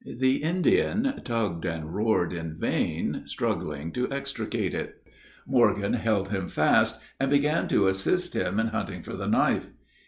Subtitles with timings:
[0.17, 4.99] The Indian tugged and roared in vain, struggling to extricate it.
[5.45, 9.67] Morgan held him fast, and began to assist him in hunting for the knife.